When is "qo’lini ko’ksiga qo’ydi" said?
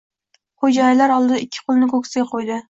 1.69-2.59